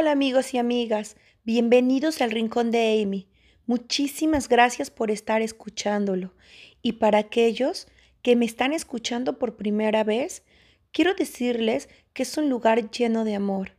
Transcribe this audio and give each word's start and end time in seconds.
Hola 0.00 0.12
amigos 0.12 0.54
y 0.54 0.56
amigas, 0.56 1.14
bienvenidos 1.44 2.22
al 2.22 2.30
Rincón 2.30 2.70
de 2.70 3.02
Amy. 3.02 3.28
Muchísimas 3.66 4.48
gracias 4.48 4.90
por 4.90 5.10
estar 5.10 5.42
escuchándolo. 5.42 6.32
Y 6.80 6.92
para 6.92 7.18
aquellos 7.18 7.86
que 8.22 8.34
me 8.34 8.46
están 8.46 8.72
escuchando 8.72 9.38
por 9.38 9.56
primera 9.56 10.02
vez, 10.02 10.42
quiero 10.90 11.12
decirles 11.12 11.90
que 12.14 12.22
es 12.22 12.34
un 12.38 12.48
lugar 12.48 12.90
lleno 12.90 13.24
de 13.24 13.34
amor, 13.34 13.72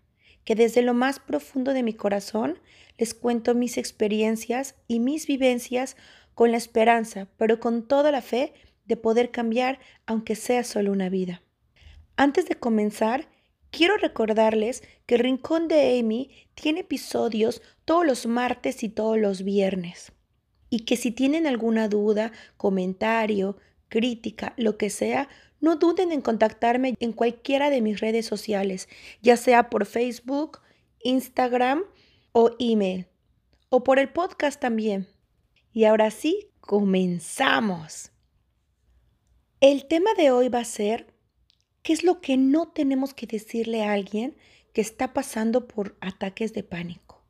que 0.45 0.53
desde 0.53 0.83
lo 0.83 0.93
más 0.93 1.19
profundo 1.19 1.73
de 1.73 1.81
mi 1.81 1.95
corazón 1.95 2.59
les 2.99 3.15
cuento 3.15 3.55
mis 3.55 3.79
experiencias 3.79 4.75
y 4.87 4.99
mis 4.99 5.25
vivencias 5.25 5.97
con 6.35 6.51
la 6.51 6.57
esperanza, 6.57 7.29
pero 7.37 7.59
con 7.59 7.87
toda 7.87 8.11
la 8.11 8.21
fe 8.21 8.53
de 8.85 8.95
poder 8.95 9.31
cambiar 9.31 9.79
aunque 10.05 10.35
sea 10.35 10.63
solo 10.65 10.91
una 10.91 11.09
vida. 11.09 11.41
Antes 12.15 12.47
de 12.47 12.53
comenzar, 12.53 13.27
quiero 13.71 13.97
recordarles 13.97 14.83
que 15.05 15.15
el 15.15 15.21
Rincón 15.21 15.67
de 15.67 15.99
Amy 15.99 16.29
tiene 16.53 16.81
episodios 16.81 17.61
todos 17.85 18.05
los 18.05 18.27
martes 18.27 18.83
y 18.83 18.89
todos 18.89 19.17
los 19.17 19.43
viernes. 19.43 20.11
Y 20.69 20.81
que 20.81 20.95
si 20.95 21.11
tienen 21.11 21.47
alguna 21.47 21.87
duda, 21.87 22.31
comentario, 22.57 23.57
crítica, 23.89 24.53
lo 24.57 24.77
que 24.77 24.89
sea, 24.89 25.27
no 25.59 25.75
duden 25.75 26.11
en 26.11 26.21
contactarme 26.21 26.95
en 26.99 27.13
cualquiera 27.13 27.69
de 27.69 27.81
mis 27.81 27.99
redes 27.99 28.25
sociales, 28.25 28.87
ya 29.21 29.37
sea 29.37 29.69
por 29.69 29.85
Facebook, 29.85 30.59
Instagram 31.03 31.83
o 32.31 32.51
email, 32.59 33.07
o 33.69 33.83
por 33.83 33.99
el 33.99 34.09
podcast 34.09 34.59
también. 34.59 35.07
Y 35.73 35.85
ahora 35.85 36.11
sí, 36.11 36.51
comenzamos. 36.59 38.11
El 39.59 39.85
tema 39.87 40.13
de 40.15 40.31
hoy 40.31 40.49
va 40.49 40.59
a 40.59 40.65
ser, 40.65 41.10
¿qué 41.81 41.93
es 41.93 42.03
lo 42.03 42.21
que 42.21 42.37
no 42.37 42.67
tenemos 42.69 43.13
que 43.13 43.27
decirle 43.27 43.83
a 43.83 43.93
alguien 43.93 44.35
que 44.73 44.81
está 44.81 45.13
pasando 45.13 45.67
por 45.67 45.97
ataques 46.01 46.53
de 46.53 46.63
pánico? 46.63 47.21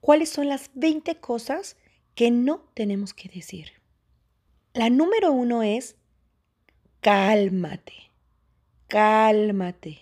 ¿Cuáles 0.00 0.28
son 0.28 0.48
las 0.48 0.70
20 0.74 1.16
cosas 1.16 1.76
que 2.14 2.30
no 2.30 2.60
tenemos 2.74 3.14
que 3.14 3.28
decir? 3.28 3.72
La 4.74 4.90
número 4.90 5.32
uno 5.32 5.62
es, 5.62 5.96
cálmate, 7.00 7.94
cálmate. 8.86 10.00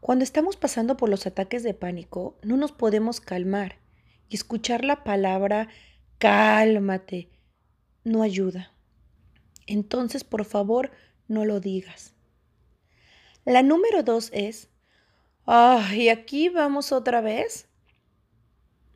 Cuando 0.00 0.24
estamos 0.24 0.56
pasando 0.56 0.96
por 0.96 1.08
los 1.08 1.26
ataques 1.26 1.62
de 1.62 1.74
pánico, 1.74 2.38
no 2.42 2.56
nos 2.56 2.72
podemos 2.72 3.20
calmar 3.20 3.78
y 4.28 4.36
escuchar 4.36 4.84
la 4.84 5.04
palabra 5.04 5.68
cálmate 6.18 7.30
no 8.04 8.22
ayuda. 8.22 8.72
Entonces, 9.66 10.24
por 10.24 10.44
favor, 10.44 10.90
no 11.32 11.44
lo 11.44 11.60
digas. 11.60 12.14
La 13.44 13.62
número 13.62 14.02
dos 14.02 14.30
es, 14.32 14.68
ay, 15.46 16.08
aquí 16.08 16.48
vamos 16.48 16.92
otra 16.92 17.20
vez. 17.20 17.68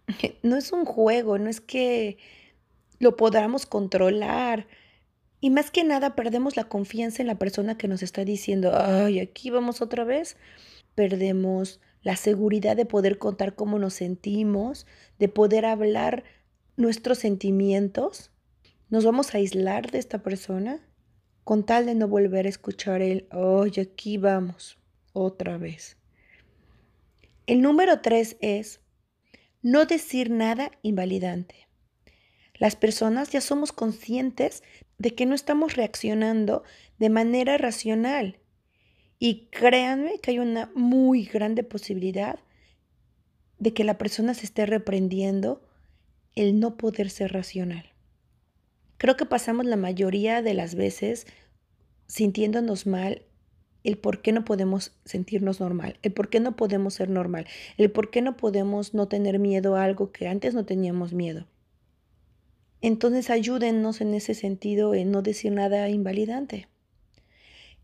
No 0.42 0.57
es 0.57 0.70
un 0.70 0.84
juego, 0.84 1.39
no 1.39 1.51
es 1.51 1.61
que 1.61 2.19
lo 3.01 3.17
podamos 3.17 3.67
controlar. 3.67 4.69
Y 5.41 5.51
más 5.51 5.73
que 5.73 5.83
nada 5.83 6.14
perdemos 6.14 6.57
la 6.57 6.64
confianza 6.64 7.23
en 7.23 7.27
la 7.27 7.39
persona 7.39 7.77
que 7.77 7.89
nos 7.89 8.03
está 8.05 8.25
diciendo, 8.25 8.70
ay, 8.75 9.19
aquí 9.19 9.51
vamos 9.51 9.83
otra 9.83 10.05
vez 10.05 10.37
perdemos 10.97 11.79
la 12.03 12.17
seguridad 12.17 12.75
de 12.77 12.87
poder 12.87 13.19
contar 13.19 13.55
cómo 13.55 13.79
nos 13.79 13.95
sentimos, 13.95 14.87
de 15.20 15.29
poder 15.29 15.64
hablar 15.64 16.25
nuestros 16.77 17.19
sentimientos. 17.19 18.33
Nos 18.89 19.05
vamos 19.05 19.34
a 19.34 19.39
aislar 19.39 19.92
de 19.92 19.98
esta 19.98 20.23
persona 20.23 20.81
con 21.47 21.64
tal 21.64 21.86
de 21.86 21.94
no 21.94 22.08
volver 22.08 22.47
a 22.47 22.48
escuchar 22.48 23.02
el, 23.02 23.28
oye, 23.30 23.83
aquí 23.83 24.19
vamos, 24.19 24.80
otra 25.12 25.58
vez. 25.58 25.96
El 27.46 27.62
número 27.62 28.01
tres 28.01 28.36
es 28.40 28.80
no 29.62 29.84
decir 29.86 30.29
nada 30.29 30.73
invalidante. 30.83 31.68
Las 32.55 32.74
personas 32.74 33.30
ya 33.30 33.40
somos 33.40 33.70
conscientes 33.70 34.64
de 34.98 35.14
que 35.14 35.24
no 35.24 35.36
estamos 35.36 35.77
reaccionando 35.77 36.64
de 36.98 37.11
manera 37.11 37.58
racional 37.58 38.40
y 39.20 39.46
créanme 39.52 40.18
que 40.18 40.33
hay 40.33 40.40
una 40.40 40.73
muy 40.74 41.27
grande 41.27 41.63
posibilidad 41.63 42.40
de 43.61 43.73
que 43.73 43.84
la 43.84 43.98
persona 43.98 44.34
se 44.34 44.46
esté 44.46 44.67
reprendiendo 44.67 45.63
el 46.34 46.58
no 46.58 46.77
poder 46.77 47.08
ser 47.08 47.33
racional. 47.33 47.95
Creo 48.98 49.17
que 49.17 49.27
pasamos 49.27 49.67
la 49.67 49.77
mayoría 49.77 50.42
de 50.42 50.55
las 50.55 50.74
veces 50.74 51.27
sintiéndonos 52.07 52.86
mal 52.86 53.23
el 53.84 53.98
por 53.98 54.20
qué 54.20 54.33
no 54.33 54.45
podemos 54.45 54.96
sentirnos 55.05 55.61
normal, 55.61 55.98
el 56.02 56.12
por 56.12 56.29
qué 56.29 56.40
no 56.40 56.57
podemos 56.57 56.95
ser 56.95 57.08
normal, 57.08 57.46
el 57.77 57.90
por 57.90 58.11
qué 58.11 58.20
no 58.20 58.36
podemos 58.36 58.95
no 58.95 59.07
tener 59.07 59.39
miedo 59.39 59.77
a 59.77 59.84
algo 59.84 60.11
que 60.11 60.27
antes 60.27 60.55
no 60.55 60.64
teníamos 60.64 61.12
miedo. 61.12 61.46
Entonces 62.80 63.30
ayúdennos 63.30 64.01
en 64.01 64.14
ese 64.14 64.34
sentido 64.34 64.95
en 64.95 65.13
no 65.13 65.23
decir 65.23 65.52
nada 65.52 65.89
invalidante. 65.89 66.68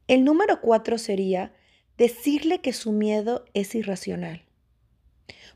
El 0.09 0.25
número 0.25 0.61
cuatro 0.61 0.99
sería 0.99 1.53
decirle 1.99 2.61
que 2.61 2.73
su 2.73 2.91
miedo 2.91 3.45
es 3.55 3.75
irracional, 3.75 4.43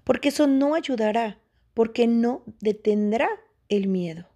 porque 0.05 0.29
eso 0.29 0.47
no 0.47 0.75
ayudará, 0.75 1.41
porque 1.75 2.07
no 2.07 2.45
detendrá 2.61 3.29
el 3.69 3.89
miedo 3.89 4.29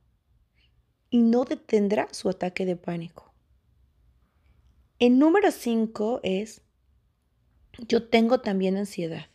y 1.10 1.18
no 1.18 1.44
detendrá 1.44 2.08
su 2.12 2.28
ataque 2.28 2.64
de 2.64 2.76
pánico. 2.76 3.32
El 4.98 5.18
número 5.18 5.50
cinco 5.50 6.20
es, 6.22 6.62
yo 7.88 8.08
tengo 8.08 8.40
también 8.40 8.76
ansiedad, 8.76 9.26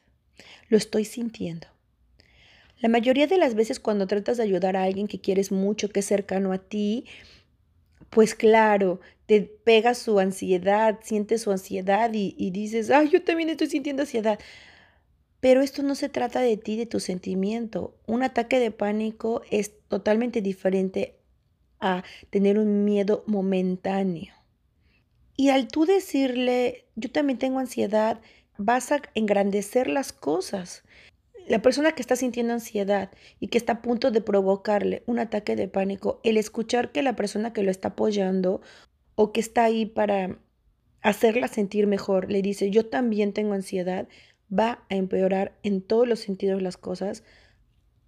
lo 0.69 0.77
estoy 0.77 1.05
sintiendo. 1.05 1.67
La 2.79 2.89
mayoría 2.89 3.27
de 3.27 3.37
las 3.37 3.55
veces 3.55 3.79
cuando 3.79 4.07
tratas 4.07 4.37
de 4.37 4.43
ayudar 4.43 4.75
a 4.77 4.83
alguien 4.83 5.07
que 5.07 5.19
quieres 5.19 5.51
mucho, 5.51 5.89
que 5.89 6.01
es 6.01 6.05
cercano 6.05 6.51
a 6.51 6.59
ti, 6.59 7.05
pues 8.09 8.35
claro, 8.35 8.99
te 9.25 9.41
pega 9.41 9.93
su 9.95 10.19
ansiedad, 10.19 10.99
sientes 11.01 11.41
su 11.41 11.51
ansiedad 11.51 12.11
y, 12.13 12.51
dices, 12.51 12.91
ay, 12.91 13.09
yo 13.09 13.23
también 13.23 13.49
estoy 13.49 13.67
sintiendo 13.67 14.03
ansiedad. 14.03 14.39
Pero 15.39 15.61
esto 15.61 15.83
no 15.83 15.95
se 15.95 16.09
trata 16.09 16.41
de 16.41 16.57
ti, 16.57 16.77
de 16.77 16.85
tu 16.85 16.99
sentimiento. 16.99 17.95
Un 18.07 18.23
ataque 18.23 18.59
de 18.59 18.71
pánico 18.71 19.41
es 19.51 19.71
totalmente 19.87 20.41
diferente 20.41 21.15
a 21.79 22.03
tener 22.29 22.59
un 22.59 22.85
miedo 22.85 23.23
momentáneo. 23.27 24.33
Y 25.37 25.49
al 25.49 25.67
tú 25.67 25.85
decirle, 25.85 26.85
yo 26.95 27.11
también 27.11 27.39
tengo 27.39 27.59
ansiedad, 27.59 28.21
vas 28.57 28.91
a 28.91 29.01
engrandecer 29.13 29.87
las 29.87 30.13
cosas 30.13 30.83
la 31.47 31.61
persona 31.61 31.91
que 31.91 32.01
está 32.01 32.15
sintiendo 32.15 32.53
ansiedad 32.53 33.11
y 33.39 33.47
que 33.47 33.57
está 33.57 33.73
a 33.73 33.81
punto 33.81 34.11
de 34.11 34.21
provocarle 34.21 35.03
un 35.05 35.19
ataque 35.19 35.55
de 35.55 35.67
pánico, 35.67 36.19
el 36.23 36.37
escuchar 36.37 36.91
que 36.91 37.03
la 37.03 37.15
persona 37.15 37.53
que 37.53 37.63
lo 37.63 37.71
está 37.71 37.89
apoyando 37.89 38.61
o 39.15 39.31
que 39.31 39.39
está 39.39 39.63
ahí 39.63 39.85
para 39.85 40.39
hacerla 41.01 41.47
sentir 41.47 41.87
mejor 41.87 42.31
le 42.31 42.41
dice, 42.41 42.71
yo 42.71 42.87
también 42.87 43.33
tengo 43.33 43.53
ansiedad, 43.53 44.07
va 44.51 44.83
a 44.89 44.95
empeorar 44.95 45.53
en 45.63 45.81
todos 45.81 46.07
los 46.07 46.19
sentidos 46.19 46.61
las 46.61 46.77
cosas 46.77 47.23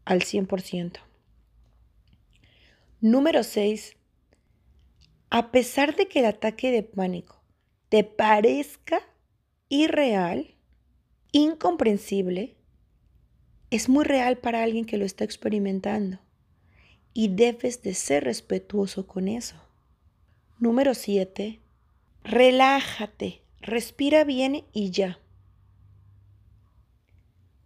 al 0.05 0.21
100%. 0.21 0.99
Número 3.01 3.43
6. 3.43 3.95
A 5.29 5.51
pesar 5.51 5.95
de 5.95 6.07
que 6.07 6.17
el 6.17 6.25
ataque 6.25 6.71
de 6.71 6.81
pánico 6.81 7.39
te 7.89 8.03
parezca 8.03 9.01
irreal, 9.69 10.55
incomprensible, 11.31 12.55
es 13.69 13.87
muy 13.87 14.03
real 14.03 14.39
para 14.39 14.63
alguien 14.63 14.85
que 14.85 14.97
lo 14.97 15.05
está 15.05 15.25
experimentando 15.25 16.17
y 17.13 17.27
debes 17.27 17.83
de 17.83 17.93
ser 17.93 18.23
respetuoso 18.23 19.05
con 19.05 19.27
eso. 19.27 19.57
Número 20.57 20.95
7. 20.95 21.59
Relájate, 22.23 23.43
respira 23.61 24.23
bien 24.23 24.63
y 24.73 24.89
ya. 24.89 25.19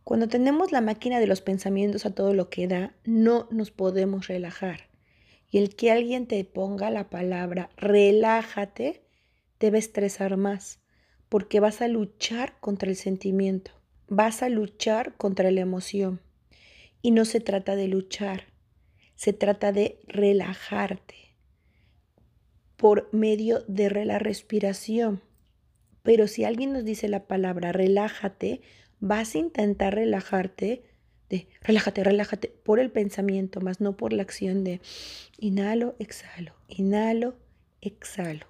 Cuando 0.04 0.27
tenemos 0.27 0.74
la 0.74 0.81
máquina 0.81 1.22
de 1.22 1.27
los 1.27 1.39
pensamientos 1.39 2.06
a 2.06 2.13
todo 2.13 2.34
lo 2.34 2.50
que 2.50 2.68
da, 2.68 2.94
no 3.06 3.48
nos 3.50 3.72
podemos 3.72 4.27
relajar. 4.27 4.91
Y 5.51 5.59
el 5.59 5.75
que 5.75 5.92
alguien 5.92 6.25
te 6.25 6.44
ponga 6.44 6.89
la 6.89 7.12
palabra 7.12 7.69
relájate 7.77 9.03
debe 9.59 9.77
estresar 9.77 10.38
más, 10.38 10.80
porque 11.30 11.59
vas 11.59 11.81
a 11.81 11.88
luchar 11.88 12.59
contra 12.59 12.89
el 12.89 12.95
sentimiento 12.95 13.81
vas 14.13 14.44
a 14.44 14.50
luchar 14.50 15.15
contra 15.15 15.51
la 15.51 15.62
emoción. 15.62 16.19
Y 17.01 17.12
no 17.12 17.24
se 17.24 17.39
trata 17.39 17.77
de 17.77 17.88
luchar, 17.88 18.44
se 19.15 19.31
trata 19.31 19.71
de 19.71 20.01
relajarte 20.06 21.15
por 22.75 23.07
medio 23.13 23.63
de 23.69 23.89
la 24.03 24.19
respiración. 24.19 25.21
Pero 26.03 26.27
si 26.27 26.44
alguien 26.44 26.74
nos 26.74 26.83
dice 26.83 27.07
la 27.07 27.25
palabra 27.25 27.71
relájate, 27.71 28.59
vas 29.00 29.33
a 29.33 29.38
intentar 29.38 29.95
relajarte 29.95 30.83
de 31.31 31.48
relájate, 31.62 32.04
relájate 32.04 32.50
por 32.50 32.80
el 32.80 32.92
pensamiento, 32.92 33.60
más 33.60 33.81
no 33.81 33.98
por 33.98 34.13
la 34.13 34.22
acción 34.22 34.63
de 34.63 34.81
inhalo, 35.39 35.95
exhalo, 35.98 36.54
inhalo, 36.68 37.33
exhalo. 37.81 38.45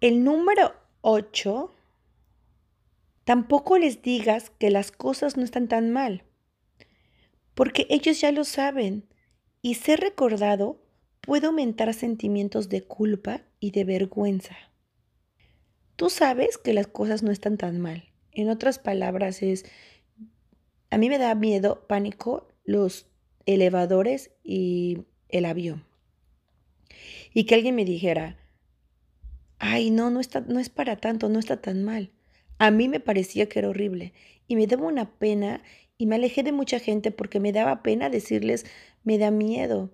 El 0.00 0.24
número 0.24 0.72
8 1.02 1.70
Tampoco 3.24 3.78
les 3.78 4.02
digas 4.02 4.50
que 4.58 4.70
las 4.70 4.92
cosas 4.92 5.38
no 5.38 5.44
están 5.44 5.66
tan 5.66 5.90
mal, 5.90 6.24
porque 7.54 7.86
ellos 7.88 8.20
ya 8.20 8.32
lo 8.32 8.44
saben 8.44 9.08
y 9.62 9.74
ser 9.74 10.00
recordado 10.00 10.78
puede 11.22 11.46
aumentar 11.46 11.92
sentimientos 11.94 12.68
de 12.68 12.82
culpa 12.82 13.40
y 13.60 13.70
de 13.70 13.84
vergüenza. 13.84 14.56
Tú 15.96 16.10
sabes 16.10 16.58
que 16.58 16.74
las 16.74 16.86
cosas 16.86 17.22
no 17.22 17.30
están 17.30 17.56
tan 17.56 17.80
mal. 17.80 18.10
En 18.32 18.50
otras 18.50 18.78
palabras 18.78 19.42
es, 19.42 19.64
a 20.94 20.96
mí 20.96 21.08
me 21.08 21.18
da 21.18 21.34
miedo, 21.34 21.84
pánico, 21.88 22.46
los 22.64 23.08
elevadores 23.46 24.30
y 24.44 24.98
el 25.28 25.44
avión. 25.44 25.84
Y 27.32 27.46
que 27.46 27.56
alguien 27.56 27.74
me 27.74 27.84
dijera, 27.84 28.38
ay, 29.58 29.90
no, 29.90 30.10
no, 30.10 30.20
está, 30.20 30.42
no 30.42 30.60
es 30.60 30.68
para 30.68 30.94
tanto, 30.94 31.28
no 31.28 31.40
está 31.40 31.60
tan 31.60 31.82
mal. 31.82 32.12
A 32.58 32.70
mí 32.70 32.88
me 32.88 33.00
parecía 33.00 33.48
que 33.48 33.58
era 33.58 33.70
horrible 33.70 34.12
y 34.46 34.54
me 34.54 34.68
daba 34.68 34.86
una 34.86 35.18
pena 35.18 35.64
y 35.98 36.06
me 36.06 36.14
alejé 36.14 36.44
de 36.44 36.52
mucha 36.52 36.78
gente 36.78 37.10
porque 37.10 37.40
me 37.40 37.50
daba 37.50 37.82
pena 37.82 38.08
decirles, 38.08 38.64
me 39.02 39.18
da 39.18 39.32
miedo. 39.32 39.92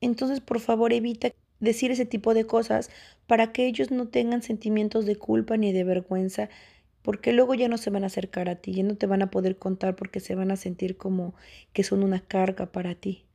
Entonces, 0.00 0.40
por 0.40 0.60
favor, 0.60 0.94
evita 0.94 1.30
decir 1.60 1.90
ese 1.90 2.06
tipo 2.06 2.32
de 2.32 2.46
cosas 2.46 2.88
para 3.26 3.52
que 3.52 3.66
ellos 3.66 3.90
no 3.90 4.08
tengan 4.08 4.42
sentimientos 4.42 5.04
de 5.04 5.16
culpa 5.16 5.58
ni 5.58 5.72
de 5.72 5.84
vergüenza, 5.84 6.48
porque 7.04 7.34
luego 7.34 7.52
ya 7.52 7.68
no 7.68 7.76
se 7.76 7.90
van 7.90 8.02
a 8.02 8.06
acercar 8.06 8.48
a 8.48 8.56
ti, 8.56 8.72
ya 8.72 8.82
no 8.82 8.96
te 8.96 9.06
van 9.06 9.20
a 9.20 9.30
poder 9.30 9.58
contar 9.58 9.94
porque 9.94 10.20
se 10.20 10.34
van 10.34 10.50
a 10.50 10.56
sentir 10.56 10.96
como 10.96 11.34
que 11.74 11.84
son 11.84 12.02
una 12.02 12.20
carga 12.20 12.72
para 12.72 12.94
ti. 12.94 13.26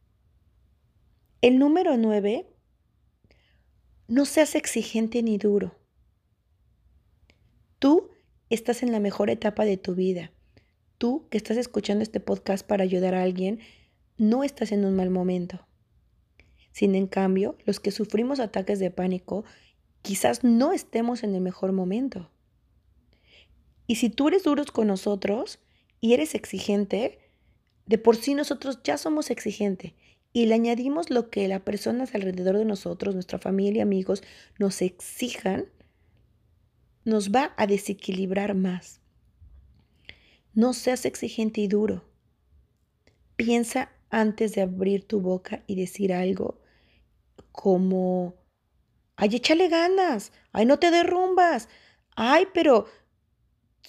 El 1.42 1.60
número 1.60 1.95
nueve, 1.95 2.48
no 4.07 4.25
seas 4.25 4.56
exigente 4.56 5.21
ni 5.21 5.38
duro. 5.38 5.75
Tú 7.77 8.10
estás 8.50 8.81
en 8.81 8.92
la 8.92 9.00
mejor 9.00 9.30
etapa 9.30 9.66
de 9.66 9.77
tu 9.77 9.94
vida. 9.94 10.31
Tú 10.98 11.27
que 11.30 11.38
estás 11.38 11.57
escuchando 11.57 12.01
este 12.01 12.19
podcast 12.19 12.66
para 12.66 12.83
ayudar 12.83 13.13
a 13.13 13.21
alguien, 13.21 13.60
no 14.18 14.44
estás 14.44 14.71
en 14.71 14.83
un 14.83 14.95
mal 14.95 15.12
momento. 15.12 15.68
Sin 16.71 16.95
en 16.95 17.06
cambio, 17.06 17.56
los 17.66 17.80
que 17.80 17.92
sufrimos 17.92 18.39
ataques 18.39 18.80
de 18.80 18.89
pánico, 18.89 19.45
quizás 20.01 20.44
no 20.44 20.74
estemos 20.74 21.21
en 21.24 21.36
el 21.36 21.42
mejor 21.42 21.71
momento. 21.71 22.31
Y 23.90 23.96
si 23.96 24.12
tú 24.12 24.28
eres 24.28 24.44
duro 24.44 24.64
con 24.72 24.86
nosotros 24.86 25.58
y 26.00 26.14
eres 26.14 26.36
exigente, 26.36 27.18
de 27.88 27.98
por 27.98 28.18
sí 28.18 28.36
nosotros 28.36 28.82
ya 28.84 29.00
somos 29.00 29.32
exigentes 29.32 29.94
y 30.32 30.46
le 30.46 30.54
añadimos 30.54 31.10
lo 31.10 31.32
que 31.32 31.48
las 31.48 31.62
personas 31.62 32.14
alrededor 32.14 32.60
de 32.60 32.66
nosotros, 32.66 33.16
nuestra 33.16 33.40
familia, 33.40 33.82
amigos, 33.82 34.22
nos 34.60 34.84
exijan, 34.84 35.66
nos 37.04 37.32
va 37.32 37.56
a 37.58 37.66
desequilibrar 37.66 38.54
más. 38.54 39.02
No 40.54 40.74
seas 40.74 41.06
exigente 41.06 41.62
y 41.62 41.68
duro. 41.68 42.04
Piensa 43.38 43.92
antes 44.12 44.54
de 44.54 44.62
abrir 44.62 45.08
tu 45.08 45.20
boca 45.20 45.64
y 45.66 45.74
decir 45.74 46.14
algo 46.14 46.62
como, 47.52 48.36
ay, 49.16 49.38
échale 49.38 49.68
ganas, 49.68 50.32
ay, 50.52 50.68
no 50.68 50.78
te 50.78 50.92
derrumbas, 50.92 51.70
ay, 52.16 52.46
pero 52.54 52.86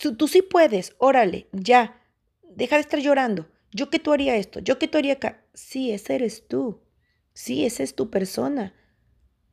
tú, 0.00 0.28
sí 0.28 0.42
puedes, 0.42 0.94
órale, 0.98 1.48
ya, 1.52 2.00
deja 2.42 2.76
de 2.76 2.82
estar 2.82 3.00
llorando, 3.00 3.48
yo 3.72 3.90
que 3.90 3.98
tú 3.98 4.12
haría 4.12 4.36
esto, 4.36 4.60
yo 4.60 4.78
que 4.78 4.88
tú 4.88 4.98
haría 4.98 5.14
acá, 5.14 5.44
sí, 5.54 5.92
ese 5.92 6.14
eres 6.14 6.48
tú, 6.48 6.80
sí, 7.34 7.64
esa 7.64 7.82
es 7.82 7.94
tu 7.94 8.10
persona, 8.10 8.74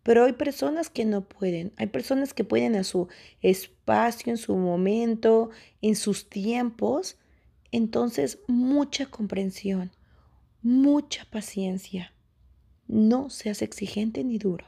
pero 0.04 0.24
hay 0.24 0.34
personas 0.34 0.90
que 0.90 1.06
no 1.06 1.28
pueden, 1.28 1.74
hay 1.76 1.88
personas 1.88 2.34
que 2.34 2.44
pueden 2.44 2.76
a 2.76 2.84
su 2.84 3.10
espacio, 3.42 4.32
en 4.32 4.38
su 4.38 4.56
momento, 4.56 5.50
en 5.82 5.96
sus 5.96 6.30
tiempos, 6.30 7.18
entonces 7.72 8.40
mucha 8.48 9.08
comprensión, 9.08 9.92
mucha 10.62 11.26
paciencia. 11.26 12.14
No 12.88 13.30
seas 13.30 13.62
exigente 13.62 14.24
ni 14.24 14.38
duro. 14.38 14.66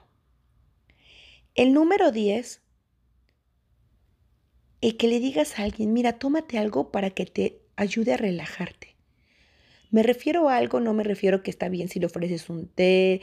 El 1.55 1.73
número 1.73 2.11
10, 2.11 2.61
el 4.81 4.97
que 4.97 5.07
le 5.07 5.19
digas 5.19 5.59
a 5.59 5.63
alguien, 5.63 5.93
mira, 5.93 6.19
tómate 6.19 6.57
algo 6.57 6.91
para 6.91 7.09
que 7.09 7.25
te 7.25 7.61
ayude 7.75 8.13
a 8.13 8.17
relajarte. 8.17 8.95
Me 9.91 10.03
refiero 10.03 10.49
a 10.49 10.57
algo, 10.57 10.79
no 10.79 10.93
me 10.93 11.03
refiero 11.03 11.41
que 11.41 11.49
está 11.49 11.67
bien 11.67 11.89
si 11.89 11.99
le 11.99 12.05
ofreces 12.05 12.49
un 12.49 12.67
té, 12.67 13.21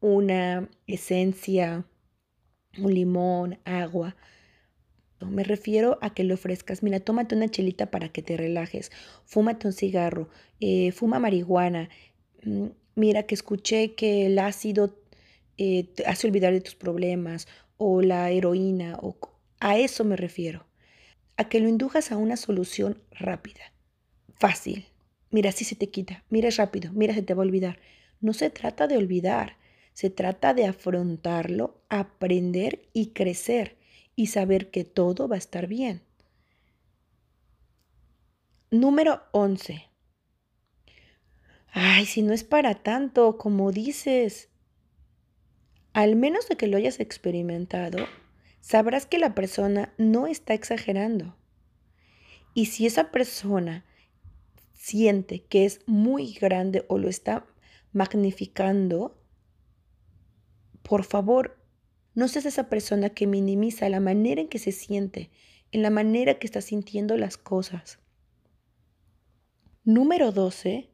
una 0.00 0.68
esencia, 0.86 1.84
un 2.78 2.94
limón, 2.94 3.58
agua. 3.64 4.16
Me 5.20 5.42
refiero 5.42 5.98
a 6.00 6.14
que 6.14 6.22
le 6.22 6.34
ofrezcas, 6.34 6.82
mira, 6.82 7.00
tómate 7.00 7.34
una 7.34 7.48
chelita 7.48 7.90
para 7.90 8.10
que 8.10 8.22
te 8.22 8.36
relajes, 8.36 8.92
fúmate 9.24 9.66
un 9.66 9.72
cigarro, 9.72 10.28
eh, 10.60 10.92
fuma 10.92 11.18
marihuana, 11.18 11.88
mm, 12.44 12.66
mira 12.94 13.24
que 13.24 13.34
escuché 13.34 13.94
que 13.94 14.26
el 14.26 14.38
ácido 14.38 14.96
eh, 15.56 15.84
te 15.94 16.06
hace 16.06 16.28
olvidar 16.28 16.52
de 16.52 16.60
tus 16.60 16.76
problemas 16.76 17.48
o 17.78 18.00
la 18.00 18.30
heroína, 18.30 18.96
o 19.02 19.16
a 19.58 19.76
eso 19.76 20.04
me 20.04 20.16
refiero, 20.16 20.67
a 21.38 21.48
que 21.48 21.60
lo 21.60 21.68
indujas 21.68 22.10
a 22.12 22.16
una 22.16 22.36
solución 22.36 23.00
rápida, 23.12 23.72
fácil. 24.34 24.88
Mira, 25.30 25.52
si 25.52 25.64
se 25.64 25.76
te 25.76 25.88
quita, 25.88 26.24
mira 26.28 26.50
rápido, 26.50 26.92
mira, 26.92 27.14
se 27.14 27.22
te 27.22 27.32
va 27.32 27.44
a 27.44 27.46
olvidar. 27.46 27.78
No 28.20 28.32
se 28.32 28.50
trata 28.50 28.88
de 28.88 28.96
olvidar, 28.96 29.56
se 29.92 30.10
trata 30.10 30.52
de 30.52 30.66
afrontarlo, 30.66 31.80
aprender 31.88 32.88
y 32.92 33.10
crecer 33.10 33.76
y 34.16 34.26
saber 34.26 34.70
que 34.70 34.84
todo 34.84 35.28
va 35.28 35.36
a 35.36 35.38
estar 35.38 35.68
bien. 35.68 36.02
Número 38.72 39.22
11. 39.30 39.84
Ay, 41.70 42.04
si 42.06 42.22
no 42.22 42.32
es 42.32 42.42
para 42.42 42.74
tanto, 42.82 43.38
como 43.38 43.70
dices. 43.70 44.48
Al 45.92 46.16
menos 46.16 46.48
de 46.48 46.56
que 46.56 46.66
lo 46.66 46.76
hayas 46.76 46.98
experimentado, 46.98 47.98
sabrás 48.68 49.06
que 49.06 49.16
la 49.16 49.34
persona 49.34 49.94
no 49.96 50.26
está 50.26 50.52
exagerando. 50.52 51.34
Y 52.52 52.66
si 52.66 52.84
esa 52.84 53.10
persona 53.10 53.86
siente 54.74 55.42
que 55.42 55.64
es 55.64 55.80
muy 55.86 56.34
grande 56.34 56.84
o 56.88 56.98
lo 56.98 57.08
está 57.08 57.46
magnificando, 57.94 59.18
por 60.82 61.04
favor, 61.04 61.58
no 62.14 62.28
seas 62.28 62.44
esa 62.44 62.68
persona 62.68 63.08
que 63.08 63.26
minimiza 63.26 63.88
la 63.88 64.00
manera 64.00 64.42
en 64.42 64.48
que 64.48 64.58
se 64.58 64.72
siente, 64.72 65.30
en 65.72 65.80
la 65.80 65.88
manera 65.88 66.38
que 66.38 66.46
está 66.46 66.60
sintiendo 66.60 67.16
las 67.16 67.38
cosas. 67.38 68.00
Número 69.82 70.30
12 70.30 70.90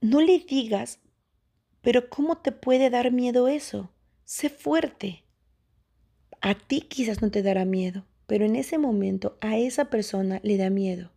no 0.00 0.20
le 0.20 0.38
digas, 0.38 1.00
pero 1.80 2.08
¿cómo 2.08 2.38
te 2.38 2.52
puede 2.52 2.88
dar 2.88 3.10
miedo 3.10 3.48
eso? 3.48 3.91
Sé 4.34 4.48
fuerte. 4.48 5.24
A 6.40 6.54
ti 6.54 6.80
quizás 6.80 7.20
no 7.20 7.30
te 7.30 7.42
dará 7.42 7.66
miedo, 7.66 8.06
pero 8.26 8.46
en 8.46 8.56
ese 8.56 8.78
momento 8.78 9.36
a 9.42 9.58
esa 9.58 9.90
persona 9.90 10.40
le 10.42 10.56
da 10.56 10.70
miedo. 10.70 11.12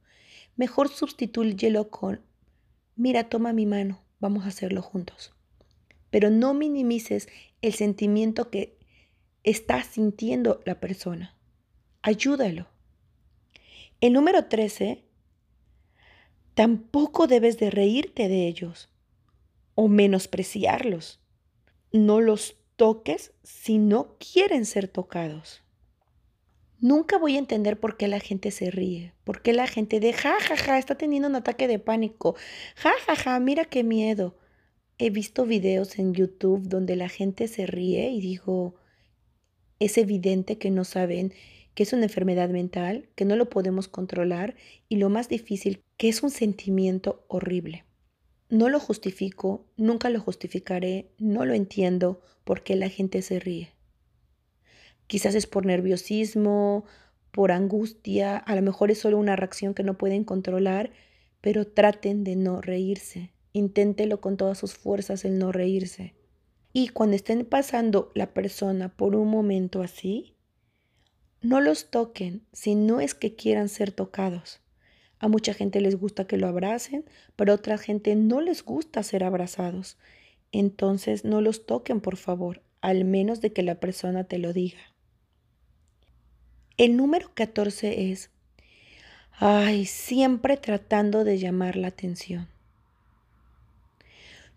Mejor 0.57 0.89
sustituyelo 0.89 1.89
con, 1.89 2.19
mira, 2.97 3.29
toma 3.29 3.53
mi 3.53 3.65
mano, 3.65 4.03
vamos 4.19 4.43
a 4.43 4.49
hacerlo 4.49 4.81
juntos. 4.81 5.33
Pero 6.09 6.29
no 6.29 6.53
minimices 6.53 7.29
el 7.61 7.73
sentimiento 7.73 8.49
que 8.51 8.77
está 9.43 9.81
sintiendo 9.81 10.59
la 10.65 10.81
persona. 10.81 11.37
Ayúdalo. 12.01 12.67
El 14.01 14.11
número 14.11 14.47
13 14.47 15.05
Tampoco 16.53 17.27
debes 17.27 17.59
de 17.59 17.71
reírte 17.71 18.27
de 18.27 18.45
ellos 18.49 18.89
o 19.73 19.87
menospreciarlos. 19.87 21.21
No 21.93 22.19
los 22.19 22.57
toques 22.75 23.33
si 23.43 23.77
no 23.77 24.17
quieren 24.17 24.65
ser 24.65 24.87
tocados. 24.87 25.63
Nunca 26.79 27.17
voy 27.17 27.35
a 27.35 27.39
entender 27.39 27.79
por 27.79 27.97
qué 27.97 28.07
la 28.07 28.19
gente 28.19 28.51
se 28.51 28.69
ríe, 28.69 29.13
por 29.23 29.41
qué 29.41 29.53
la 29.53 29.65
gente 29.65 29.99
de 29.99 30.13
ja, 30.13 30.35
ja, 30.41 30.57
ja, 30.57 30.77
está 30.77 30.95
teniendo 30.95 31.27
un 31.29 31.35
ataque 31.35 31.67
de 31.67 31.79
pánico, 31.79 32.35
ja, 32.75 32.91
ja, 33.07 33.15
ja, 33.15 33.39
mira 33.39 33.65
qué 33.65 33.83
miedo. 33.83 34.37
He 34.97 35.09
visto 35.09 35.45
videos 35.45 35.97
en 35.99 36.13
YouTube 36.13 36.67
donde 36.67 36.95
la 36.95 37.09
gente 37.09 37.47
se 37.47 37.65
ríe 37.65 38.09
y 38.09 38.19
digo, 38.19 38.75
es 39.79 39.97
evidente 39.97 40.57
que 40.57 40.69
no 40.69 40.83
saben 40.83 41.33
que 41.73 41.83
es 41.83 41.93
una 41.93 42.03
enfermedad 42.03 42.49
mental, 42.49 43.09
que 43.15 43.25
no 43.25 43.35
lo 43.35 43.49
podemos 43.49 43.87
controlar 43.87 44.55
y 44.89 44.97
lo 44.97 45.09
más 45.09 45.29
difícil, 45.29 45.83
que 45.97 46.09
es 46.09 46.23
un 46.23 46.29
sentimiento 46.29 47.25
horrible. 47.27 47.84
No 48.49 48.69
lo 48.69 48.79
justifico, 48.79 49.65
nunca 49.75 50.09
lo 50.09 50.19
justificaré, 50.19 51.09
no 51.17 51.45
lo 51.45 51.53
entiendo 51.53 52.21
por 52.43 52.63
qué 52.63 52.75
la 52.75 52.89
gente 52.89 53.21
se 53.21 53.39
ríe. 53.39 53.71
Quizás 55.07 55.35
es 55.35 55.47
por 55.47 55.65
nerviosismo, 55.65 56.85
por 57.31 57.51
angustia, 57.51 58.37
a 58.37 58.55
lo 58.55 58.61
mejor 58.61 58.91
es 58.91 58.99
solo 58.99 59.17
una 59.17 59.35
reacción 59.35 59.73
que 59.73 59.83
no 59.83 59.97
pueden 59.97 60.23
controlar, 60.23 60.91
pero 61.41 61.67
traten 61.67 62.23
de 62.23 62.35
no 62.35 62.61
reírse. 62.61 63.31
Inténtelo 63.53 64.21
con 64.21 64.37
todas 64.37 64.57
sus 64.57 64.73
fuerzas 64.75 65.25
el 65.25 65.37
no 65.37 65.51
reírse. 65.51 66.13
Y 66.73 66.89
cuando 66.89 67.15
estén 67.15 67.45
pasando 67.45 68.11
la 68.15 68.33
persona 68.33 68.89
por 68.95 69.15
un 69.15 69.29
momento 69.29 69.81
así, 69.81 70.35
No 71.41 71.61
los 71.61 71.91
toquen 71.91 72.43
si 72.53 72.73
no 72.73 72.99
es 72.99 73.13
que 73.13 73.35
quieran 73.35 73.69
ser 73.69 73.91
tocados. 73.91 74.61
A 75.19 75.27
mucha 75.27 75.53
gente 75.53 75.81
les 75.81 75.95
gusta 75.95 76.27
que 76.27 76.37
lo 76.37 76.47
abracen, 76.47 77.05
pero 77.35 77.51
a 77.51 77.55
otra 77.55 77.77
gente 77.77 78.15
no 78.15 78.41
les 78.41 78.63
gusta 78.63 79.03
ser 79.03 79.23
abrazados. 79.23 79.97
Entonces 80.51 81.25
no 81.25 81.41
los 81.41 81.65
toquen, 81.65 82.01
por 82.01 82.17
favor, 82.17 82.61
al 82.81 83.05
menos 83.05 83.41
de 83.41 83.51
que 83.53 83.63
la 83.63 83.79
persona 83.79 84.25
te 84.25 84.37
lo 84.37 84.53
diga. 84.53 84.79
El 86.77 86.97
número 86.97 87.31
14 87.33 88.11
es, 88.11 88.31
ay, 89.31 89.85
siempre 89.85 90.57
tratando 90.57 91.23
de 91.23 91.39
llamar 91.39 91.77
la 91.77 91.87
atención. 91.87 92.49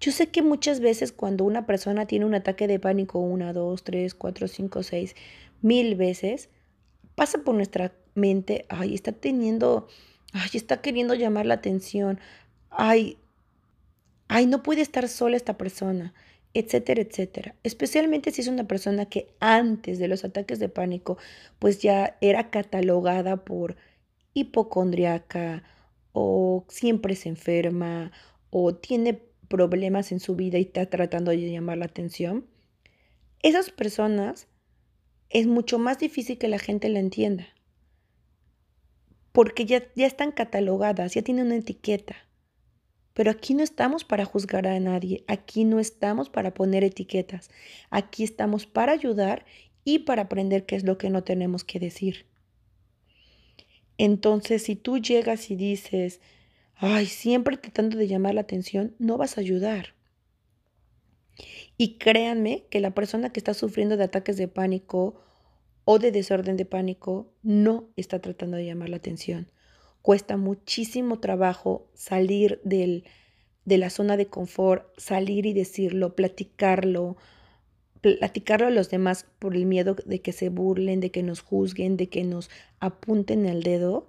Yo 0.01 0.13
sé 0.13 0.29
que 0.29 0.43
muchas 0.43 0.81
veces 0.81 1.13
cuando 1.13 1.45
una 1.45 1.67
persona 1.67 2.07
tiene 2.07 2.25
un 2.25 2.35
ataque 2.35 2.69
de 2.69 2.79
pánico 2.79 3.19
una, 3.19 3.53
dos, 3.53 3.83
tres, 3.83 4.15
cuatro, 4.15 4.47
cinco, 4.47 4.83
seis, 4.83 5.17
mil 5.61 5.97
veces, 5.97 6.51
pasa 7.17 7.39
por 7.39 7.55
nuestra 7.55 7.93
mente, 8.15 8.65
ay, 8.69 8.95
está 8.95 9.13
teniendo, 9.13 9.89
ay, 10.33 10.51
está 10.55 10.81
queriendo 10.81 11.15
llamar 11.15 11.47
la 11.47 11.55
atención, 11.55 12.21
ay, 12.71 13.19
ay, 14.29 14.47
no 14.47 14.63
puede 14.63 14.83
estar 14.83 15.09
sola 15.09 15.37
esta 15.37 15.57
persona, 15.59 16.15
etcétera, 16.55 17.03
etcétera. 17.03 17.55
Especialmente 17.63 18.31
si 18.31 18.43
es 18.43 18.49
una 18.49 18.65
persona 18.65 19.07
que 19.07 19.29
antes 19.41 19.99
de 19.99 20.09
los 20.09 20.25
ataques 20.25 20.59
de 20.59 20.69
pánico, 20.69 21.19
pues 21.59 21.81
ya 21.81 22.17
era 22.21 22.51
catalogada 22.51 23.45
por 23.45 23.77
hipocondriaca 24.35 25.63
o 26.13 26.65
siempre 26.69 27.15
se 27.17 27.29
enferma 27.29 28.13
o 28.51 28.75
tiene 28.75 29.23
problemas 29.49 30.13
en 30.13 30.21
su 30.21 30.37
vida 30.37 30.59
y 30.59 30.63
está 30.63 30.87
tratando 30.87 31.31
de 31.31 31.51
llamar 31.51 31.79
la 31.79 31.87
atención. 31.87 32.47
Esas 33.43 33.71
personas 33.71 34.47
es 35.31 35.47
mucho 35.47 35.79
más 35.79 35.99
difícil 35.99 36.39
que 36.39 36.49
la 36.49 36.59
gente 36.59 36.89
la 36.89 36.99
entienda. 36.99 37.47
Porque 39.39 39.67
ya, 39.67 39.85
ya 39.95 40.09
están 40.09 40.33
catalogadas, 40.33 41.15
ya 41.15 41.23
tienen 41.23 41.47
una 41.47 41.55
etiqueta. 41.55 42.17
Pero 43.15 43.31
aquí 43.31 43.55
no 43.55 43.63
estamos 43.63 44.03
para 44.03 44.25
juzgar 44.25 44.67
a 44.67 44.81
nadie, 44.81 45.23
aquí 45.29 45.65
no 45.65 45.79
estamos 45.79 46.29
para 46.29 46.55
poner 46.55 46.83
etiquetas, 46.83 47.49
aquí 47.89 48.25
estamos 48.25 48.67
para 48.67 48.91
ayudar 48.91 49.47
y 49.85 50.01
para 50.01 50.23
aprender 50.23 50.67
qué 50.67 50.75
es 50.75 50.83
lo 50.83 50.99
que 50.99 51.09
no 51.09 51.23
tenemos 51.23 51.63
que 51.63 51.79
decir. 51.79 52.27
Entonces, 53.97 54.65
si 54.65 54.75
tú 54.75 54.99
llegas 54.99 55.53
y 55.53 55.55
dices, 55.55 56.21
ay, 56.75 57.07
siempre 57.07 57.57
tratando 57.59 57.97
de 57.97 58.09
llamar 58.09 58.35
la 58.35 58.41
atención, 58.41 58.97
no 58.99 59.19
vas 59.19 59.39
a 59.39 59.41
ayudar. 59.41 59.95
Y 61.77 61.99
créanme 61.99 62.65
que 62.71 62.81
la 62.81 62.93
persona 62.93 63.31
que 63.31 63.39
está 63.39 63.55
sufriendo 63.55 63.97
de 63.97 64.03
ataques 64.03 64.37
de 64.37 64.49
pánico 64.49 65.23
o 65.91 65.99
de 65.99 66.13
desorden 66.13 66.57
de 66.57 66.67
pánico 66.67 67.33
no 67.43 67.89
está 67.97 68.19
tratando 68.19 68.57
de 68.57 68.67
llamar 68.67 68.91
la 68.91 68.99
atención 68.99 69.51
cuesta 70.03 70.37
muchísimo 70.37 71.21
trabajo 71.21 71.89
salir 71.95 72.61
del, 72.65 73.05
de 73.65 73.79
la 73.79 73.91
zona 73.91 74.17
de 74.17 74.27
confort, 74.27 74.89
salir 74.99 75.47
y 75.47 75.53
decirlo, 75.53 76.15
platicarlo, 76.15 77.17
platicarlo 78.01 78.69
a 78.69 78.71
los 78.71 78.91
demás 78.91 79.27
por 79.39 79.55
el 79.55 79.67
miedo 79.67 79.97
de 80.07 80.21
que 80.21 80.33
se 80.33 80.49
burlen, 80.49 81.01
de 81.01 81.11
que 81.11 81.23
nos 81.23 81.41
juzguen, 81.41 81.97
de 81.97 82.09
que 82.09 82.25
nos 82.25 82.51
apunten 82.81 83.47
el 83.47 83.63
dedo. 83.63 84.07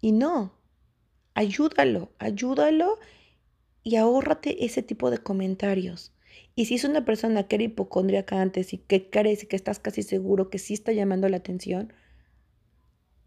Y 0.00 0.12
no, 0.12 0.54
ayúdalo, 1.34 2.10
ayúdalo 2.18 2.98
y 3.82 3.96
ahórrate 3.96 4.64
ese 4.64 4.82
tipo 4.82 5.10
de 5.10 5.18
comentarios. 5.18 6.13
Y 6.54 6.66
si 6.66 6.76
es 6.76 6.84
una 6.84 7.04
persona 7.04 7.48
que 7.48 7.56
era 7.56 7.64
hipocondríaca 7.64 8.40
antes 8.40 8.72
y 8.72 8.78
que 8.78 9.10
crees 9.10 9.42
y 9.42 9.46
que 9.46 9.56
estás 9.56 9.78
casi 9.78 10.02
seguro 10.02 10.50
que 10.50 10.58
sí 10.58 10.74
está 10.74 10.92
llamando 10.92 11.28
la 11.28 11.38
atención, 11.38 11.92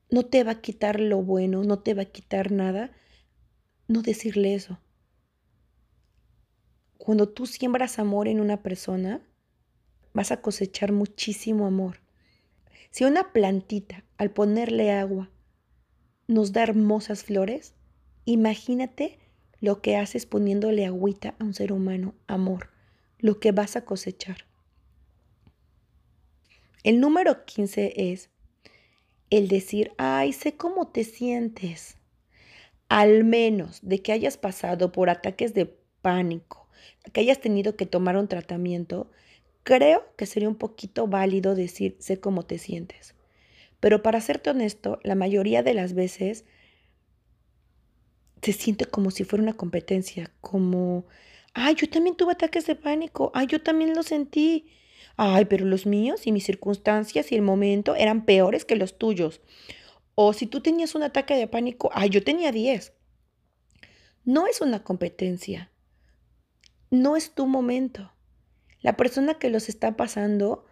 no 0.09 0.25
te 0.25 0.43
va 0.43 0.53
a 0.53 0.61
quitar 0.61 0.99
lo 0.99 1.21
bueno, 1.21 1.63
no 1.63 1.79
te 1.79 1.93
va 1.93 2.03
a 2.03 2.05
quitar 2.05 2.51
nada, 2.51 2.91
no 3.87 4.01
decirle 4.01 4.53
eso. 4.53 4.79
Cuando 6.97 7.29
tú 7.29 7.45
siembras 7.45 7.99
amor 7.99 8.27
en 8.27 8.39
una 8.39 8.63
persona, 8.63 9.21
vas 10.13 10.31
a 10.31 10.41
cosechar 10.41 10.91
muchísimo 10.91 11.65
amor. 11.65 12.01
Si 12.91 13.03
una 13.03 13.31
plantita, 13.33 14.03
al 14.17 14.31
ponerle 14.31 14.91
agua, 14.91 15.29
nos 16.27 16.53
da 16.53 16.63
hermosas 16.63 17.23
flores, 17.23 17.75
imagínate 18.25 19.19
lo 19.59 19.81
que 19.81 19.97
haces 19.97 20.25
poniéndole 20.25 20.85
agüita 20.85 21.35
a 21.39 21.43
un 21.43 21.53
ser 21.53 21.71
humano, 21.71 22.15
amor, 22.27 22.69
lo 23.19 23.39
que 23.39 23.51
vas 23.51 23.75
a 23.75 23.85
cosechar. 23.85 24.45
El 26.83 26.99
número 26.99 27.45
15 27.45 28.11
es 28.11 28.29
el 29.29 29.47
decir, 29.47 29.91
ay, 29.97 30.33
sé 30.33 30.55
cómo 30.55 30.87
te 30.87 31.03
sientes, 31.03 31.97
al 32.89 33.23
menos 33.23 33.79
de 33.81 34.01
que 34.01 34.13
hayas 34.13 34.37
pasado 34.37 34.91
por 34.91 35.09
ataques 35.09 35.53
de 35.53 35.65
pánico, 36.01 36.67
que 37.11 37.21
hayas 37.21 37.41
tenido 37.41 37.75
que 37.75 37.85
tomar 37.85 38.15
un 38.15 38.27
tratamiento, 38.27 39.11
creo 39.63 40.05
que 40.15 40.25
sería 40.25 40.47
un 40.47 40.55
poquito 40.55 41.07
válido 41.07 41.55
decir, 41.55 41.97
sé 41.99 42.19
cómo 42.19 42.43
te 42.43 42.57
sientes. 42.57 43.15
Pero 43.79 44.01
para 44.01 44.21
serte 44.21 44.49
honesto, 44.49 44.99
la 45.03 45.15
mayoría 45.15 45.63
de 45.63 45.73
las 45.73 45.93
veces 45.93 46.45
se 48.41 48.53
siente 48.53 48.85
como 48.85 49.11
si 49.11 49.23
fuera 49.23 49.43
una 49.43 49.57
competencia, 49.57 50.31
como, 50.41 51.05
ay, 51.57 51.73
yo 51.75 51.89
también 51.89 52.15
tuve 52.15 52.33
ataques 52.33 52.67
de 52.67 52.75
pánico, 52.75 53.31
ay, 53.33 53.47
yo 53.47 53.61
también 53.61 53.95
lo 53.95 54.03
sentí. 54.03 54.67
Ay, 55.17 55.45
pero 55.45 55.65
los 55.65 55.87
míos 55.87 56.27
y 56.27 56.31
mis 56.31 56.45
circunstancias 56.45 57.31
y 57.31 57.35
el 57.35 57.41
momento 57.41 57.95
eran 57.95 58.25
peores 58.25 58.63
que 58.63 58.75
los 58.75 58.99
tuyos. 58.99 59.41
O 60.13 60.33
si 60.33 60.45
tú 60.45 60.61
tenías 60.61 60.93
un 60.93 61.01
ataque 61.01 61.35
de 61.35 61.47
pánico, 61.47 61.89
ay, 61.93 62.09
yo 62.09 62.23
tenía 62.23 62.51
10. 62.51 62.93
No 64.23 64.45
es 64.45 64.61
una 64.61 64.83
competencia. 64.83 65.71
No 66.91 67.15
es 67.15 67.31
tu 67.31 67.47
momento. 67.47 68.13
La 68.81 68.95
persona 68.95 69.39
que 69.39 69.49
los 69.49 69.67
está 69.67 69.97
pasando, 69.97 70.65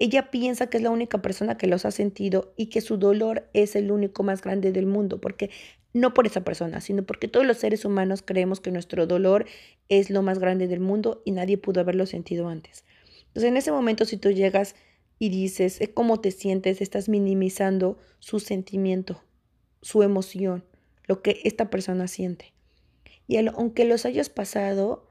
ella 0.00 0.32
piensa 0.32 0.66
que 0.66 0.78
es 0.78 0.82
la 0.82 0.90
única 0.90 1.22
persona 1.22 1.56
que 1.56 1.68
los 1.68 1.84
ha 1.84 1.92
sentido 1.92 2.52
y 2.56 2.66
que 2.66 2.80
su 2.80 2.96
dolor 2.96 3.48
es 3.52 3.76
el 3.76 3.92
único 3.92 4.24
más 4.24 4.42
grande 4.42 4.72
del 4.72 4.86
mundo, 4.86 5.20
porque 5.20 5.50
no 5.96 6.14
por 6.14 6.26
esa 6.26 6.42
persona, 6.42 6.80
sino 6.80 7.04
porque 7.04 7.28
todos 7.28 7.46
los 7.46 7.58
seres 7.58 7.84
humanos 7.84 8.22
creemos 8.22 8.60
que 8.60 8.70
nuestro 8.70 9.06
dolor 9.06 9.46
es 9.88 10.10
lo 10.10 10.22
más 10.22 10.38
grande 10.38 10.68
del 10.68 10.80
mundo 10.80 11.22
y 11.24 11.30
nadie 11.30 11.58
pudo 11.58 11.80
haberlo 11.80 12.06
sentido 12.06 12.48
antes. 12.48 12.84
Entonces 13.28 13.50
en 13.50 13.56
ese 13.56 13.72
momento 13.72 14.04
si 14.04 14.16
tú 14.16 14.30
llegas 14.30 14.74
y 15.18 15.28
dices 15.30 15.80
eh, 15.80 15.92
cómo 15.92 16.20
te 16.20 16.30
sientes, 16.30 16.80
estás 16.80 17.08
minimizando 17.08 17.98
su 18.18 18.40
sentimiento, 18.40 19.22
su 19.82 20.02
emoción, 20.02 20.64
lo 21.04 21.22
que 21.22 21.40
esta 21.44 21.70
persona 21.70 22.08
siente. 22.08 22.52
Y 23.26 23.36
aunque 23.36 23.84
los 23.84 24.06
hayas 24.06 24.28
pasado, 24.28 25.10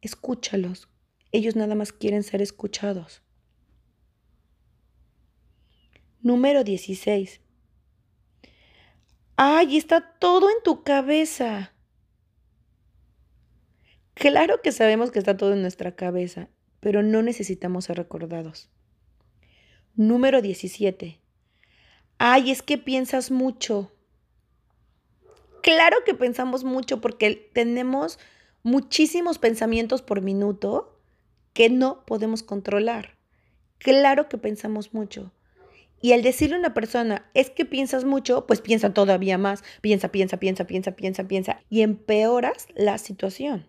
escúchalos. 0.00 0.88
Ellos 1.32 1.56
nada 1.56 1.74
más 1.74 1.92
quieren 1.92 2.22
ser 2.22 2.42
escuchados. 2.42 3.22
Número 6.20 6.64
16. 6.64 7.41
¡Ay, 9.44 9.76
está 9.76 10.00
todo 10.00 10.50
en 10.50 10.62
tu 10.62 10.84
cabeza! 10.84 11.72
Claro 14.14 14.62
que 14.62 14.70
sabemos 14.70 15.10
que 15.10 15.18
está 15.18 15.36
todo 15.36 15.52
en 15.54 15.62
nuestra 15.62 15.96
cabeza 15.96 16.48
pero 16.82 17.04
no 17.04 17.22
necesitamos 17.22 17.84
ser 17.84 17.96
recordados. 17.96 18.68
Número 19.94 20.42
17. 20.42 21.20
Ay, 22.18 22.50
es 22.50 22.60
que 22.60 22.76
piensas 22.76 23.30
mucho. 23.30 23.92
Claro 25.62 25.98
que 26.04 26.14
pensamos 26.14 26.64
mucho 26.64 27.00
porque 27.00 27.50
tenemos 27.54 28.18
muchísimos 28.64 29.38
pensamientos 29.38 30.02
por 30.02 30.22
minuto 30.22 31.00
que 31.52 31.70
no 31.70 32.04
podemos 32.04 32.42
controlar. 32.42 33.16
Claro 33.78 34.28
que 34.28 34.38
pensamos 34.38 34.92
mucho. 34.92 35.32
Y 36.02 36.12
al 36.12 36.22
decirle 36.22 36.56
a 36.56 36.58
una 36.58 36.74
persona, 36.74 37.30
es 37.32 37.48
que 37.48 37.64
piensas 37.64 38.04
mucho, 38.04 38.44
pues 38.46 38.60
piensa 38.60 38.92
todavía 38.92 39.38
más. 39.38 39.62
Piensa, 39.80 40.08
piensa, 40.08 40.36
piensa, 40.36 40.66
piensa, 40.66 40.92
piensa, 40.92 41.28
piensa. 41.28 41.60
Y 41.70 41.82
empeoras 41.82 42.66
la 42.74 42.98
situación. 42.98 43.66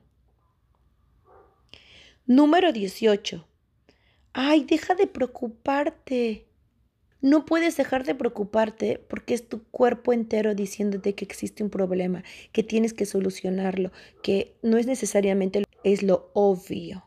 Número 2.25 2.73
18. 2.73 3.47
Ay, 4.33 4.63
deja 4.63 4.95
de 4.95 5.05
preocuparte. 5.05 6.47
No 7.21 7.45
puedes 7.45 7.77
dejar 7.77 8.03
de 8.03 8.15
preocuparte 8.15 8.97
porque 9.07 9.35
es 9.35 9.47
tu 9.47 9.63
cuerpo 9.65 10.11
entero 10.11 10.55
diciéndote 10.55 11.13
que 11.13 11.25
existe 11.25 11.63
un 11.63 11.69
problema, 11.69 12.23
que 12.51 12.63
tienes 12.63 12.93
que 12.93 13.05
solucionarlo, 13.05 13.91
que 14.23 14.57
no 14.63 14.77
es 14.77 14.87
necesariamente 14.87 15.63
es 15.83 16.01
lo 16.01 16.31
obvio. 16.33 17.05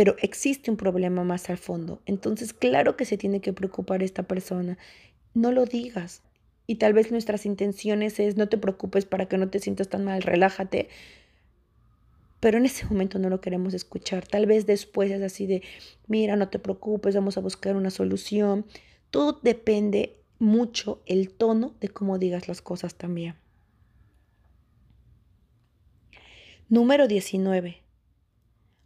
Pero 0.00 0.16
existe 0.22 0.70
un 0.70 0.78
problema 0.78 1.24
más 1.24 1.50
al 1.50 1.58
fondo. 1.58 2.00
Entonces, 2.06 2.54
claro 2.54 2.96
que 2.96 3.04
se 3.04 3.18
tiene 3.18 3.42
que 3.42 3.52
preocupar 3.52 4.02
esta 4.02 4.22
persona. 4.22 4.78
No 5.34 5.52
lo 5.52 5.66
digas. 5.66 6.22
Y 6.66 6.76
tal 6.76 6.94
vez 6.94 7.12
nuestras 7.12 7.44
intenciones 7.44 8.18
es 8.18 8.38
no 8.38 8.48
te 8.48 8.56
preocupes 8.56 9.04
para 9.04 9.26
que 9.26 9.36
no 9.36 9.50
te 9.50 9.58
sientas 9.58 9.90
tan 9.90 10.06
mal, 10.06 10.22
relájate 10.22 10.88
pero 12.40 12.56
en 12.56 12.64
ese 12.64 12.86
momento 12.86 13.18
no 13.18 13.28
lo 13.28 13.42
queremos 13.42 13.74
escuchar. 13.74 14.26
Tal 14.26 14.46
vez 14.46 14.64
después 14.64 15.10
es 15.10 15.20
así 15.20 15.46
de, 15.46 15.62
mira, 16.06 16.34
no 16.36 16.48
te 16.48 16.58
preocupes, 16.58 17.14
vamos 17.14 17.36
a 17.36 17.42
buscar 17.42 17.76
una 17.76 17.90
solución. 17.90 18.64
Todo 19.10 19.38
depende 19.42 20.16
mucho 20.38 21.02
el 21.04 21.28
tono 21.28 21.74
de 21.78 21.90
cómo 21.90 22.18
digas 22.18 22.48
las 22.48 22.62
cosas 22.62 22.94
también. 22.94 23.34
Número 26.70 27.06
19. 27.06 27.89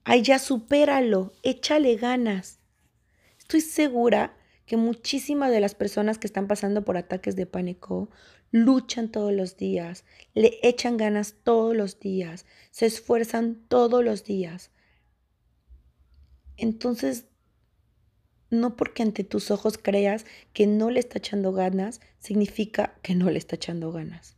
Ay, 0.05 0.23
ya 0.23 0.39
supéralo, 0.39 1.33
échale 1.43 1.97
ganas. 1.97 2.59
Estoy 3.39 3.63
segura 3.63 4.37
que 4.67 4.77
muchísimas 4.77 5.51
de 5.51 5.61
las 5.61 5.75
personas 5.75 6.19
que 6.19 6.27
están 6.27 6.47
pasando 6.47 6.85
por 6.85 6.97
ataques 6.97 7.37
de 7.37 7.47
pánico 7.47 8.11
luchan 8.51 9.11
todos 9.11 9.33
los 9.33 9.57
días, 9.57 10.05
le 10.35 10.59
echan 10.63 10.97
ganas 10.97 11.37
todos 11.43 11.75
los 11.75 11.99
días, 12.01 12.47
se 12.71 12.87
esfuerzan 12.87 13.65
todos 13.69 14.05
los 14.05 14.25
días. 14.25 14.71
Entonces, 16.57 17.27
no 18.51 18.77
porque 18.77 19.03
ante 19.03 19.25
tus 19.25 19.51
ojos 19.51 19.79
creas 19.79 20.25
que 20.53 20.67
no 20.67 20.91
le 20.91 21.01
está 21.01 21.19
echando 21.19 21.53
ganas, 21.53 22.01
significa 22.21 22.95
que 23.03 23.15
no 23.15 23.31
le 23.31 23.39
está 23.39 23.57
echando 23.57 23.91
ganas. 23.91 24.37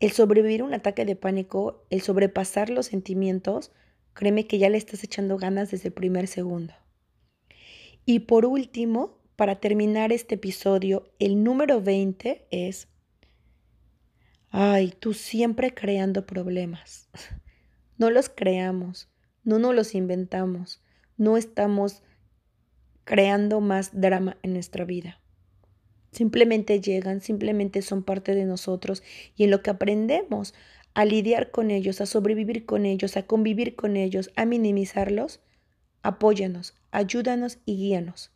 El 0.00 0.12
sobrevivir 0.12 0.62
a 0.62 0.64
un 0.64 0.74
ataque 0.74 1.04
de 1.04 1.14
pánico, 1.14 1.86
el 1.90 2.00
sobrepasar 2.00 2.70
los 2.70 2.86
sentimientos, 2.86 3.72
créeme 4.18 4.48
que 4.48 4.58
ya 4.58 4.68
le 4.68 4.78
estás 4.78 5.04
echando 5.04 5.36
ganas 5.38 5.70
desde 5.70 5.88
el 5.88 5.94
primer 5.94 6.26
segundo. 6.26 6.74
Y 8.04 8.18
por 8.20 8.46
último, 8.46 9.16
para 9.36 9.60
terminar 9.60 10.10
este 10.10 10.34
episodio, 10.34 11.12
el 11.20 11.44
número 11.44 11.80
20 11.80 12.48
es, 12.50 12.88
ay, 14.50 14.92
tú 14.98 15.14
siempre 15.14 15.72
creando 15.72 16.26
problemas. 16.26 17.08
No 17.96 18.10
los 18.10 18.28
creamos, 18.28 19.08
no 19.42 19.58
nos 19.58 19.74
los 19.74 19.96
inventamos, 19.96 20.80
no 21.16 21.36
estamos 21.36 22.04
creando 23.02 23.60
más 23.60 23.90
drama 24.00 24.36
en 24.44 24.52
nuestra 24.52 24.84
vida. 24.84 25.20
Simplemente 26.12 26.80
llegan, 26.80 27.20
simplemente 27.20 27.82
son 27.82 28.04
parte 28.04 28.36
de 28.36 28.44
nosotros 28.44 29.02
y 29.34 29.42
en 29.42 29.50
lo 29.50 29.62
que 29.62 29.70
aprendemos 29.70 30.54
a 30.94 31.04
lidiar 31.04 31.50
con 31.50 31.70
ellos, 31.70 32.00
a 32.00 32.06
sobrevivir 32.06 32.66
con 32.66 32.86
ellos, 32.86 33.16
a 33.16 33.26
convivir 33.26 33.76
con 33.76 33.96
ellos, 33.96 34.30
a 34.36 34.44
minimizarlos, 34.44 35.40
apóyanos, 36.02 36.74
ayúdanos 36.90 37.58
y 37.64 37.76
guíanos 37.76 38.32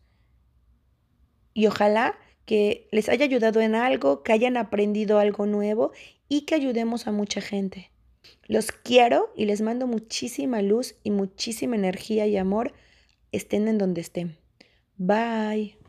y 1.55 1.67
ojalá 1.67 2.19
que 2.45 2.89
les 2.91 3.09
haya 3.09 3.25
ayudado 3.25 3.61
en 3.61 3.75
algo, 3.75 4.23
que 4.23 4.33
hayan 4.33 4.57
aprendido 4.57 5.19
algo 5.19 5.47
nuevo 5.47 5.93
y 6.29 6.43
que 6.43 6.55
ayudemos 6.55 7.07
a 7.07 7.13
mucha 7.13 7.41
gente. 7.41 7.91
Los 8.47 8.73
quiero 8.73 9.33
y 9.37 9.47
les 9.47 9.61
mando 9.61 9.87
muchísima 9.87 10.63
luz 10.63 10.97
y 11.03 11.11
muchísima 11.11 11.77
energía 11.77 12.27
y 12.27 12.37
amor, 12.37 12.73
estén 13.31 13.69
en 13.69 13.79
donde 13.79 14.01
estén. 14.01 14.37
Bye. 14.97 15.82